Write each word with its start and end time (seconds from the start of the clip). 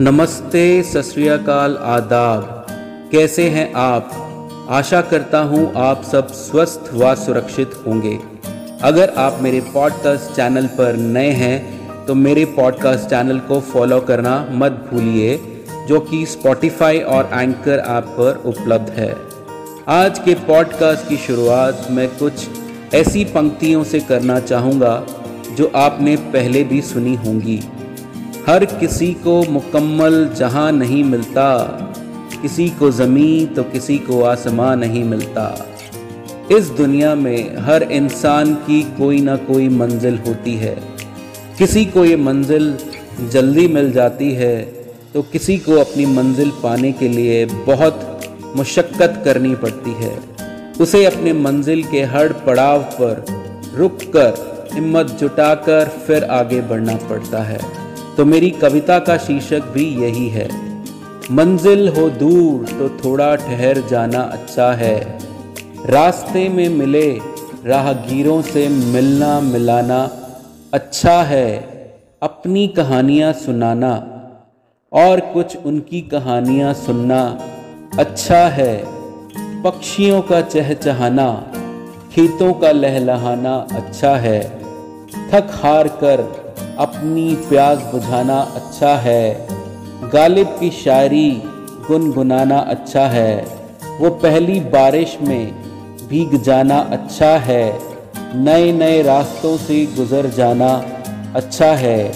नमस्ते 0.00 0.82
सत 0.82 1.48
आदाब। 1.48 2.66
कैसे 3.12 3.48
हैं 3.48 3.72
आप? 3.72 4.10
आशा 4.70 5.00
करता 5.00 5.38
हूँ 5.38 5.72
आप 5.76 6.02
सब 6.02 6.28
स्वस्थ 6.28 6.88
व 6.94 7.14
सुरक्षित 7.14 7.70
होंगे। 7.86 8.18
अगर 8.82 9.12
आप 9.16 9.38
मेरे 9.42 9.60
पॉडकास्ट 9.60 10.34
चैनल 10.36 10.66
पर 10.66 10.96
नए 10.96 11.30
हैं 11.30 12.06
तो 12.06 12.14
मेरे 12.14 12.44
पॉडकास्ट 12.44 13.08
चैनल 13.10 13.38
को 13.38 13.60
फॉलो 13.60 14.00
करना 14.00 14.38
मत 14.50 14.88
भूलिए, 14.92 15.36
जो 15.88 16.00
कि 16.00 16.24
स्पॉटिफाई 16.26 17.00
और 17.00 17.30
एंकर 17.32 17.78
ऐप 17.78 18.14
पर 18.18 18.42
उपलब्ध 18.46 18.90
है। 18.90 19.14
आज 19.88 20.18
के 20.18 20.34
पॉडकास्ट 20.34 21.08
की 21.08 21.16
शुरुआत 21.16 21.86
मैं 21.90 22.08
कुछ 22.08 22.48
ऐसी 22.94 23.24
पंक्तियों 23.24 23.84
से 23.84 24.00
करना 24.00 24.40
चाहूँगा, 24.40 25.02
जो 25.50 25.70
आपने 25.76 26.16
पहले 26.16 26.64
भी 26.64 26.82
सुनी 26.82 27.14
होंगी। 27.14 27.60
हर 28.46 28.64
किसी 28.64 29.12
को 29.16 29.42
मुकम्मल 29.50 30.14
जहाँ 30.36 30.70
नहीं 30.72 31.02
मिलता, 31.04 31.50
किसी 32.42 32.68
को 32.70 32.90
ज़मीन 32.90 33.46
तो 33.46 33.62
किसी 33.64 33.98
को 33.98 34.22
आसमां 34.24 34.76
नहीं 34.76 35.02
मिलता। 35.04 35.44
इस 36.50 36.68
दुनिया 36.70 37.14
में 37.14 37.56
हर 37.58 37.82
इंसान 37.82 38.54
की 38.64 38.82
कोई 38.96 39.20
ना 39.20 39.36
कोई 39.44 39.68
मंजिल 39.70 40.18
होती 40.18 40.54
है। 40.56 40.74
किसी 41.58 41.84
को 41.86 42.04
ये 42.04 42.16
मंजिल 42.18 42.76
जल्दी 43.32 43.66
मिल 43.68 43.90
जाती 43.92 44.32
है 44.32 44.60
तो 45.14 45.22
किसी 45.22 45.56
को 45.58 45.76
अपनी 45.80 46.06
मंजिल 46.08 46.50
पाने 46.62 46.90
के 46.92 47.08
लिए 47.08 47.44
बहुत 47.66 48.52
मुशक्क़त 48.56 49.22
करनी 49.24 49.54
पड़ती 49.56 49.92
है। 49.94 50.16
उसे 50.80 51.04
अपने 51.04 51.32
मंजिल 51.40 51.82
के 51.84 52.02
हर 52.06 52.32
पड़ाव 52.46 52.82
पर 53.00 53.24
रुक 53.76 53.98
कर 54.16 54.70
हिम्मत 54.74 55.16
जुटाकर 55.20 55.88
फिर 56.06 56.24
आगे 56.32 56.60
बढ़ना 56.62 56.96
पड़ता 57.08 57.42
है। 57.42 57.60
तो 58.16 58.24
मेरी 58.24 58.50
कविता 58.50 58.98
का 58.98 59.16
शीर्षक 59.16 59.62
भी 59.62 59.84
यही 60.02 60.28
है। 60.28 60.48
मंजिल 61.30 61.88
हो 61.88 62.08
दूर 62.10 62.64
तो 62.68 62.88
थोड़ा 63.04 63.34
ठहर 63.36 63.80
जाना 63.80 64.20
अच्छा 64.20 64.72
है। 64.72 65.18
रास्ते 65.86 66.48
में 66.48 66.68
मिले 66.68 67.10
राहगीरों 67.66 68.42
से 68.42 68.68
मिलना 68.68 69.40
मिलाना 69.40 70.00
अच्छा 70.72 71.22
है। 71.22 71.48
अपनी 72.22 72.66
कहानियाँ 72.68 73.32
सुनाना 73.32 73.94
और 74.92 75.20
कुछ 75.20 75.56
उनकी 75.56 76.00
कहानियाँ 76.00 76.74
सुनना 76.74 77.22
अच्छा 77.98 78.48
है। 78.48 78.82
पक्षियों 79.62 80.20
का 80.22 80.40
चहचहाना, 80.40 81.28
खेतों 82.12 82.52
का 82.54 82.72
लहलहाना 82.72 83.56
अच्छा 83.72 84.16
है। 84.16 84.40
थक 85.30 85.50
हार 85.54 85.88
कर 85.88 86.22
अपनी 86.78 87.34
प्यास 87.34 87.78
बुझाना 87.78 88.40
अच्छा 88.40 88.96
है। 88.96 89.48
गालिब 90.12 90.46
की 90.46 90.70
शायरी 90.70 91.42
गुनगुनाना 91.88 92.58
अच्छा 92.58 93.06
है। 93.06 93.46
वो 94.00 94.10
पहली 94.10 94.60
बारिश 94.60 95.18
में 95.22 95.52
भीग 96.08 96.42
जाना 96.42 96.78
अच्छा 96.78 97.38
है। 97.38 97.78
नए 98.34 98.72
नए 98.72 99.02
रास्तों 99.02 99.56
से 99.56 99.86
गुजर 99.86 100.26
जाना 100.26 100.84
अच्छा 101.36 101.72
है। 101.72 102.12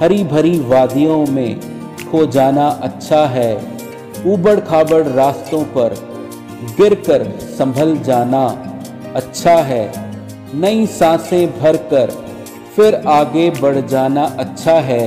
हरी 0.00 0.24
भरी 0.24 0.58
वादियों 0.58 1.26
में 1.26 1.60
खो 2.10 2.26
जाना 2.26 2.68
अच्छा 2.68 3.26
है। 3.26 3.56
ऊबड़ 4.26 4.60
खाबड़ 4.60 5.02
रास्तों 5.02 5.64
पर 5.64 5.94
गिरकर 6.80 7.38
संभल 7.40 7.96
जाना 7.96 8.46
अच्छा 9.14 9.54
है। 9.54 10.14
नई 10.54 10.86
साँसें 10.86 11.60
भरकर 11.60 12.23
फिर 12.76 12.94
आगे 12.94 13.50
बढ़ 13.50 13.76
जाना 13.86 14.24
अच्छा 14.38 14.72
है। 14.80 15.06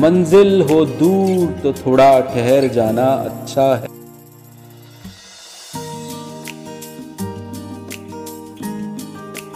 मंजिल 0.00 0.62
हो 0.62 0.84
दूर 0.84 1.50
तो 1.62 1.72
थोड़ा 1.72 2.08
ठहर 2.20 2.68
जाना 2.68 3.06
अच्छा 3.24 3.74
है। 3.74 3.97